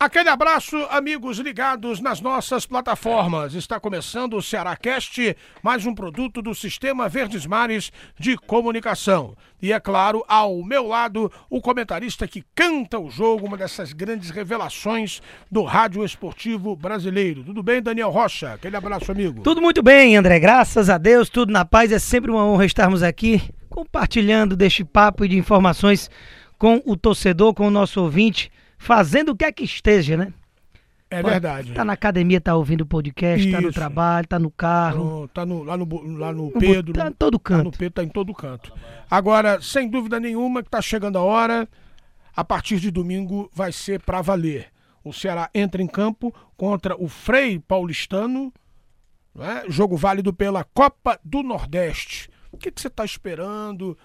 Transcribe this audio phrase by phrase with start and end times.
[0.00, 3.54] Aquele abraço, amigos ligados nas nossas plataformas.
[3.54, 9.34] Está começando o Ceará Cast, mais um produto do Sistema Verdes Mares de Comunicação.
[9.60, 14.30] E é claro, ao meu lado, o comentarista que canta o jogo, uma dessas grandes
[14.30, 17.42] revelações do rádio esportivo brasileiro.
[17.42, 18.52] Tudo bem, Daniel Rocha?
[18.52, 19.42] Aquele abraço, amigo.
[19.42, 20.38] Tudo muito bem, André.
[20.38, 21.90] Graças a Deus, tudo na paz.
[21.90, 26.08] É sempre uma honra estarmos aqui compartilhando deste papo e de informações
[26.56, 30.32] com o torcedor, com o nosso ouvinte fazendo o que é que esteja, né?
[31.10, 31.72] É verdade.
[31.72, 33.56] Tá na academia, tá ouvindo o podcast, Isso.
[33.56, 35.04] tá no trabalho, tá no carro.
[35.04, 36.92] No, tá no, lá, no, lá no Pedro.
[36.92, 37.58] Tá em todo canto.
[37.58, 38.72] Tá no Pedro, tá em todo canto.
[39.10, 41.66] Agora, sem dúvida nenhuma que tá chegando a hora,
[42.36, 44.68] a partir de domingo vai ser para valer.
[45.02, 48.52] O Ceará entra em campo contra o Frei Paulistano,
[49.34, 49.62] né?
[49.68, 52.28] jogo válido pela Copa do Nordeste.
[52.52, 53.96] O que, que você está esperando?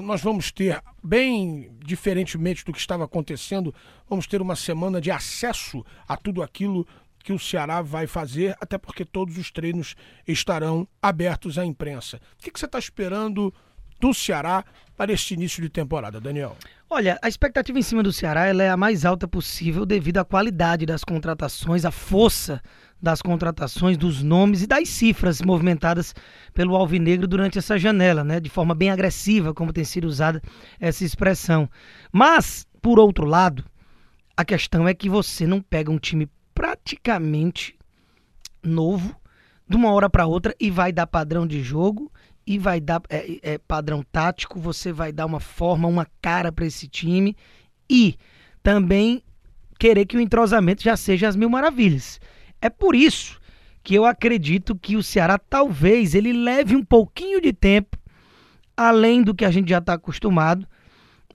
[0.00, 3.74] Nós vamos ter, bem diferentemente do que estava acontecendo,
[4.08, 6.86] vamos ter uma semana de acesso a tudo aquilo
[7.22, 9.94] que o Ceará vai fazer, até porque todos os treinos
[10.26, 12.20] estarão abertos à imprensa.
[12.38, 13.52] O que, que você está esperando
[14.00, 14.64] do Ceará
[14.96, 16.56] para este início de temporada, Daniel?
[16.94, 20.84] Olha, a expectativa em cima do Ceará é a mais alta possível devido à qualidade
[20.84, 22.60] das contratações, à força
[23.00, 26.14] das contratações, dos nomes e das cifras movimentadas
[26.52, 28.38] pelo Alvinegro durante essa janela, né?
[28.38, 30.42] De forma bem agressiva, como tem sido usada
[30.78, 31.66] essa expressão.
[32.12, 33.64] Mas, por outro lado,
[34.36, 37.74] a questão é que você não pega um time praticamente
[38.62, 39.16] novo
[39.66, 42.12] de uma hora para outra e vai dar padrão de jogo
[42.46, 46.66] e vai dar é, é, padrão tático, você vai dar uma forma, uma cara para
[46.66, 47.36] esse time
[47.88, 48.16] e
[48.62, 49.22] também
[49.78, 52.20] querer que o entrosamento já seja as mil maravilhas.
[52.60, 53.40] É por isso
[53.82, 57.98] que eu acredito que o Ceará talvez ele leve um pouquinho de tempo,
[58.76, 60.66] além do que a gente já está acostumado,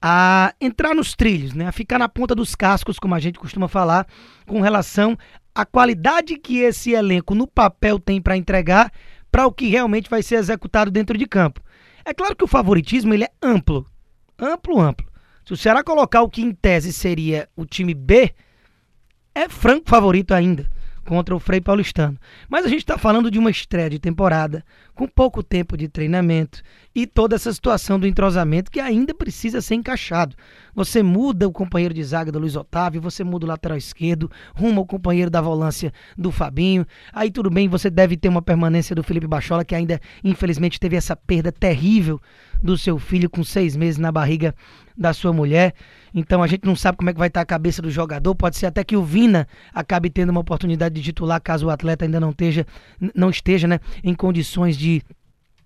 [0.00, 1.66] a entrar nos trilhos, né?
[1.66, 4.06] a ficar na ponta dos cascos, como a gente costuma falar,
[4.46, 5.18] com relação
[5.52, 8.92] à qualidade que esse elenco no papel tem para entregar
[9.30, 11.60] para o que realmente vai ser executado dentro de campo.
[12.04, 13.86] É claro que o favoritismo ele é amplo,
[14.38, 15.06] amplo, amplo.
[15.44, 18.34] Se o Ceará colocar o que em tese seria o time B,
[19.34, 20.68] é franco favorito ainda
[21.08, 22.18] contra o Frei Paulistano.
[22.50, 24.62] Mas a gente está falando de uma estreia de temporada,
[24.94, 26.62] com pouco tempo de treinamento
[26.94, 30.36] e toda essa situação do entrosamento que ainda precisa ser encaixado.
[30.78, 34.78] Você muda o companheiro de zaga do Luiz Otávio, você muda o lateral esquerdo, rumo
[34.78, 36.86] ao companheiro da volância do Fabinho.
[37.12, 40.94] Aí tudo bem, você deve ter uma permanência do Felipe Bachola, que ainda infelizmente teve
[40.94, 42.20] essa perda terrível
[42.62, 44.54] do seu filho com seis meses na barriga
[44.96, 45.74] da sua mulher.
[46.14, 48.32] Então a gente não sabe como é que vai estar a cabeça do jogador.
[48.36, 52.04] Pode ser até que o Vina acabe tendo uma oportunidade de titular caso o atleta
[52.04, 52.64] ainda não esteja,
[53.16, 55.02] não esteja né, em condições de,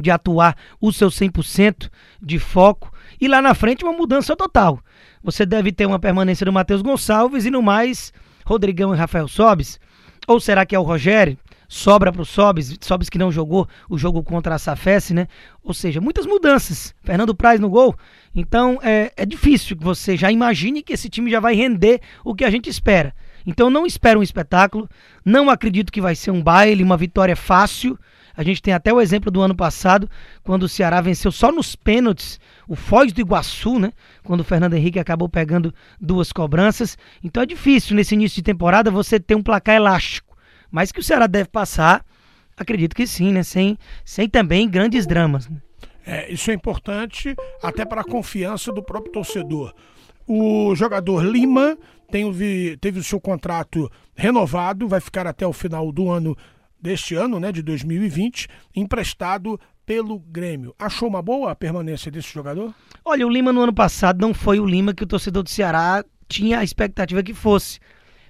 [0.00, 1.90] de atuar o seu 100%
[2.22, 2.93] de foco.
[3.20, 4.80] E lá na frente uma mudança total.
[5.22, 8.12] Você deve ter uma permanência do Matheus Gonçalves e no mais
[8.44, 9.80] Rodrigão e Rafael Sobes.
[10.26, 11.38] Ou será que é o Rogério?
[11.74, 15.26] sobra para o Sobis, Sobis que não jogou o jogo contra a Safes, né?
[15.62, 16.94] Ou seja, muitas mudanças.
[17.02, 17.96] Fernando Praz no gol.
[18.34, 22.34] Então é, é difícil que você já imagine que esse time já vai render o
[22.34, 23.12] que a gente espera.
[23.46, 24.88] Então não espero um espetáculo,
[25.24, 27.98] não acredito que vai ser um baile, uma vitória fácil.
[28.36, 30.10] A gente tem até o exemplo do ano passado,
[30.42, 33.92] quando o Ceará venceu só nos pênaltis o Foz do Iguaçu, né?
[34.24, 36.98] Quando o Fernando Henrique acabou pegando duas cobranças.
[37.22, 40.36] Então é difícil nesse início de temporada você ter um placar elástico.
[40.70, 42.04] Mas que o Ceará deve passar,
[42.56, 43.42] acredito que sim, né?
[43.42, 45.48] Sem, sem também grandes dramas.
[45.48, 45.56] Né?
[46.06, 49.72] É, isso é importante até para a confiança do próprio torcedor.
[50.26, 51.76] O jogador Lima
[52.10, 52.24] tem,
[52.78, 56.36] teve o seu contrato renovado, vai ficar até o final do ano
[56.84, 58.46] deste ano, né, de 2020,
[58.76, 60.74] emprestado pelo Grêmio.
[60.78, 62.74] Achou uma boa a permanência desse jogador?
[63.02, 66.04] Olha, o Lima no ano passado não foi o Lima que o torcedor do Ceará
[66.28, 67.80] tinha a expectativa que fosse.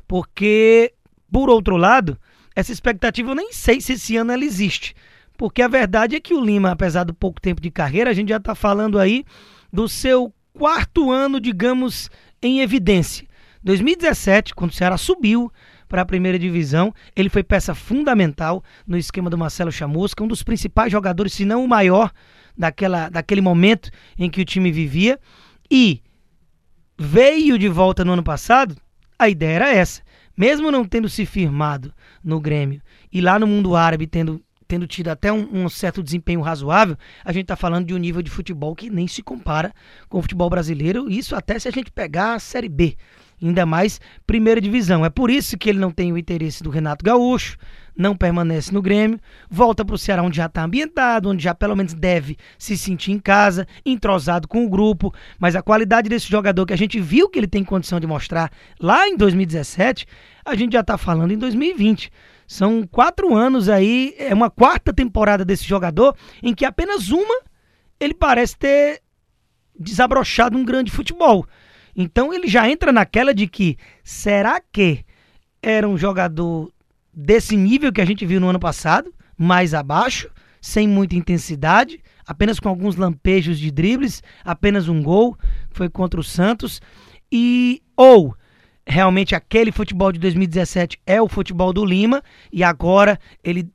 [0.06, 0.94] Porque,
[1.32, 2.16] por outro lado,
[2.54, 4.94] essa expectativa eu nem sei se esse ano ela existe.
[5.36, 8.28] Porque a verdade é que o Lima, apesar do pouco tempo de carreira, a gente
[8.28, 9.24] já está falando aí
[9.72, 12.08] do seu quarto ano, digamos,
[12.40, 13.26] em evidência.
[13.64, 15.50] 2017, quando o Ceará subiu
[15.94, 20.42] para a primeira divisão, ele foi peça fundamental no esquema do Marcelo Chamusca, um dos
[20.42, 22.10] principais jogadores, se não o maior,
[22.58, 25.20] daquela, daquele momento em que o time vivia.
[25.70, 26.02] E
[26.98, 28.76] veio de volta no ano passado,
[29.16, 30.02] a ideia era essa
[30.36, 31.94] mesmo não tendo se firmado
[32.24, 32.82] no Grêmio
[33.12, 37.32] e lá no mundo árabe tendo, tendo tido até um, um certo desempenho razoável, a
[37.32, 39.72] gente está falando de um nível de futebol que nem se compara
[40.08, 42.96] com o futebol brasileiro, isso até se a gente pegar a Série B.
[43.42, 45.04] ainda mais primeira divisão.
[45.04, 47.56] É por isso que ele não tem o interesse do Renato Gaúcho,
[47.96, 51.76] não permanece no Grêmio, volta para o Ceará onde já está ambientado, onde já pelo
[51.76, 56.66] menos deve se sentir em casa, entrosado com o grupo, mas a qualidade desse jogador
[56.66, 58.50] que a gente viu que ele tem condição de mostrar
[58.80, 60.06] lá em 2017,
[60.44, 62.10] a gente já está falando em 2020.
[62.46, 67.40] São quatro anos aí, é uma quarta temporada desse jogador em que apenas uma
[67.98, 69.00] ele parece ter
[69.78, 71.46] desabrochado um grande futebol.
[71.96, 75.04] Então ele já entra naquela de que será que
[75.62, 76.70] era um jogador
[77.12, 80.30] desse nível que a gente viu no ano passado, mais abaixo,
[80.60, 85.36] sem muita intensidade, apenas com alguns lampejos de dribles, apenas um gol,
[85.70, 86.80] foi contra o Santos,
[87.30, 88.34] e ou
[88.86, 93.70] realmente aquele futebol de 2017 é o futebol do Lima e agora ele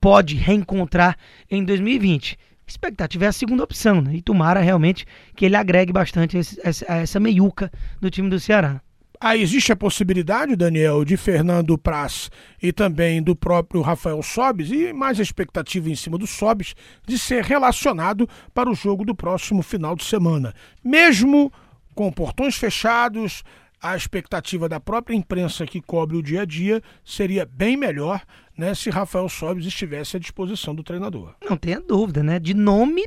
[0.00, 1.16] pode reencontrar
[1.50, 2.38] em 2020
[2.70, 4.14] expectativa é a segunda opção, né?
[4.14, 7.70] E tomara realmente que ele agregue bastante esse, essa, essa meiuca
[8.00, 8.80] do time do Ceará.
[9.22, 12.30] Ah, existe a possibilidade, Daniel, de Fernando Praz
[12.62, 16.74] e também do próprio Rafael Sobes, e mais a expectativa em cima do Sobes,
[17.06, 20.54] de ser relacionado para o jogo do próximo final de semana.
[20.82, 21.52] Mesmo
[21.94, 23.44] com portões fechados,
[23.80, 28.22] a expectativa da própria imprensa que cobre o dia a dia seria bem melhor
[28.56, 31.34] né, se Rafael Sobis estivesse à disposição do treinador.
[31.48, 32.38] Não tenha dúvida, né?
[32.38, 33.06] De nome,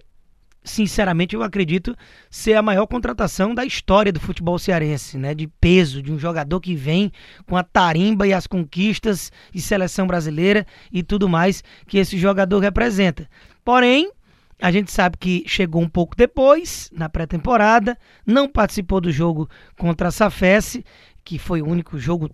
[0.64, 1.96] sinceramente, eu acredito
[2.30, 5.36] ser a maior contratação da história do futebol cearense, né?
[5.36, 7.12] De peso, de um jogador que vem
[7.46, 12.60] com a tarimba e as conquistas e seleção brasileira e tudo mais que esse jogador
[12.60, 13.30] representa.
[13.64, 14.12] Porém,
[14.62, 20.08] a gente sabe que chegou um pouco depois, na pré-temporada, não participou do jogo contra
[20.08, 20.86] a Safesse,
[21.24, 22.30] que foi o único jogo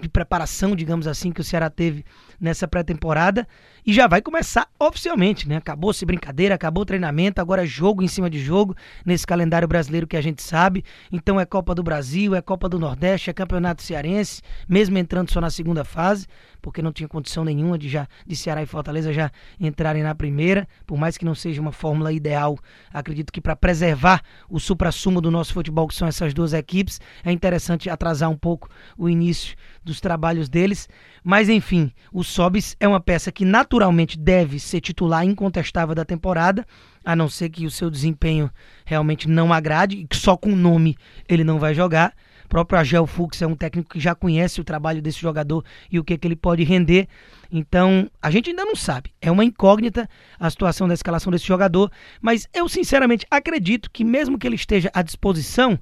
[0.00, 2.04] de preparação, digamos assim, que o Ceará teve
[2.38, 3.48] nessa pré-temporada
[3.84, 5.56] e já vai começar oficialmente, né?
[5.56, 10.06] Acabou-se brincadeira, acabou o treinamento, agora é jogo em cima de jogo nesse calendário brasileiro
[10.06, 10.84] que a gente sabe.
[11.10, 15.40] Então é Copa do Brasil, é Copa do Nordeste, é Campeonato Cearense, mesmo entrando só
[15.40, 16.26] na segunda fase,
[16.66, 19.30] porque não tinha condição nenhuma de já de Ceará e Fortaleza já
[19.60, 22.58] entrarem na primeira, por mais que não seja uma fórmula ideal.
[22.92, 24.20] Acredito que para preservar
[24.50, 28.68] o supra-sumo do nosso futebol, que são essas duas equipes, é interessante atrasar um pouco
[28.98, 30.88] o início dos trabalhos deles,
[31.22, 36.66] mas enfim, o Sobis é uma peça que naturalmente deve ser titular incontestável da temporada,
[37.04, 38.50] a não ser que o seu desempenho
[38.84, 40.96] realmente não agrade, e que só com o nome
[41.28, 42.12] ele não vai jogar.
[42.46, 45.98] O próprio Agel Fux é um técnico que já conhece o trabalho desse jogador e
[45.98, 47.08] o que, que ele pode render.
[47.50, 49.10] Então, a gente ainda não sabe.
[49.20, 50.08] É uma incógnita
[50.38, 51.90] a situação da escalação desse jogador,
[52.20, 55.76] mas eu sinceramente acredito que mesmo que ele esteja à disposição,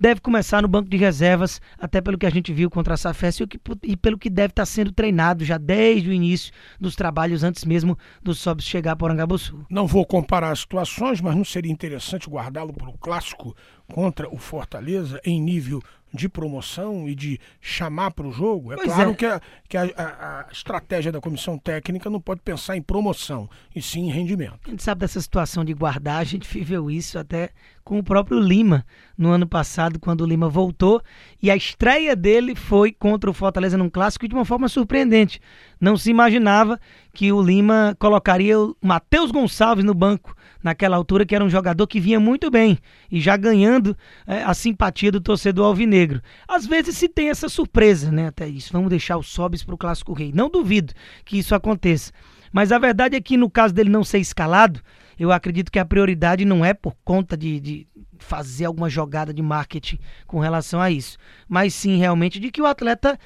[0.00, 3.40] deve começar no banco de reservas, até pelo que a gente viu contra a Safes
[3.82, 7.98] e, pelo que deve estar sendo treinado já desde o início dos trabalhos, antes mesmo
[8.22, 9.66] do Sobs chegar para Orangabuçu.
[9.68, 13.54] Não vou comparar as situações, mas não seria interessante guardá-lo para o clássico
[13.92, 15.82] contra o Fortaleza em nível
[16.12, 19.14] de promoção e de chamar para o jogo, é pois claro é.
[19.14, 23.48] que, a, que a, a, a, estratégia da comissão técnica não pode pensar em promoção,
[23.74, 24.58] e sim em rendimento.
[24.66, 27.50] A gente sabe dessa situação de guardar, a gente viveu isso até
[27.84, 28.84] com o próprio Lima
[29.16, 31.02] no ano passado, quando o Lima voltou,
[31.42, 35.40] e a estreia dele foi contra o Fortaleza num clássico de uma forma surpreendente.
[35.80, 36.80] Não se imaginava
[37.12, 41.86] que o Lima colocaria o Matheus Gonçalves no banco naquela altura, que era um jogador
[41.86, 42.78] que vinha muito bem
[43.10, 43.96] e já ganhando
[44.26, 46.20] é, a simpatia do torcedor alvinegro.
[46.46, 48.28] Às vezes se tem essa surpresa, né?
[48.28, 48.72] Até isso.
[48.72, 50.32] Vamos deixar o Sobis para o Clássico Rei.
[50.34, 50.92] Não duvido
[51.24, 52.12] que isso aconteça.
[52.52, 54.80] Mas a verdade é que no caso dele não ser escalado,
[55.18, 57.86] eu acredito que a prioridade não é por conta de, de
[58.18, 62.66] fazer alguma jogada de marketing com relação a isso, mas sim realmente de que o
[62.66, 63.18] atleta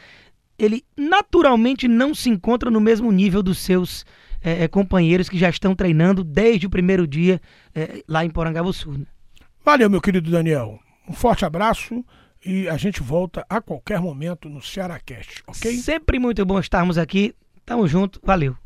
[0.59, 4.05] ele naturalmente não se encontra no mesmo nível dos seus
[4.43, 7.41] é, é, companheiros que já estão treinando desde o primeiro dia
[7.75, 8.93] é, lá em Porangabuçu.
[8.93, 9.07] Né?
[9.65, 10.79] Valeu, meu querido Daniel.
[11.09, 12.05] Um forte abraço
[12.45, 15.77] e a gente volta a qualquer momento no Cearacast, ok?
[15.77, 17.35] Sempre muito bom estarmos aqui.
[17.65, 18.57] Tamo junto, valeu.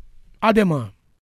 [0.41, 0.91] Ademã.